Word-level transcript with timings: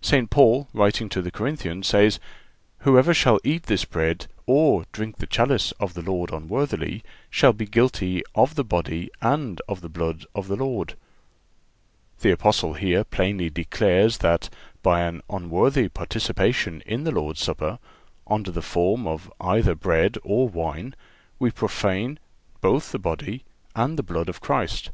St. 0.00 0.30
Paul, 0.30 0.66
writing 0.72 1.10
to 1.10 1.20
the 1.20 1.30
Corinthians, 1.30 1.88
says: 1.88 2.18
"Whosoever 2.78 3.12
shall 3.12 3.38
eat 3.44 3.64
this 3.64 3.84
bread, 3.84 4.26
or 4.46 4.86
drink 4.92 5.18
the 5.18 5.26
chalice 5.26 5.72
of 5.72 5.92
the 5.92 6.00
Lord 6.00 6.30
unworthily, 6.32 7.04
shall 7.28 7.52
be 7.52 7.66
guilty 7.66 8.22
of 8.34 8.54
the 8.54 8.64
body 8.64 9.10
and 9.20 9.60
of 9.68 9.82
the 9.82 9.90
blood 9.90 10.24
of 10.34 10.48
the 10.48 10.56
Lord."(379) 10.56 12.20
The 12.22 12.30
Apostle 12.30 12.72
here 12.72 13.04
plainly 13.04 13.50
declares 13.50 14.16
that, 14.24 14.48
by 14.82 15.02
an 15.02 15.20
unworthy 15.28 15.90
participation 15.90 16.82
in 16.86 17.04
the 17.04 17.12
Lord's 17.12 17.42
Supper, 17.42 17.78
under 18.26 18.50
the 18.50 18.62
form 18.62 19.06
of 19.06 19.30
either 19.38 19.74
bread 19.74 20.16
or 20.24 20.48
wine, 20.48 20.94
we 21.38 21.50
profane 21.50 22.18
both 22.62 22.90
the 22.90 22.98
body 22.98 23.44
and 23.76 23.98
the 23.98 24.02
blood 24.02 24.30
of 24.30 24.40
Christ. 24.40 24.88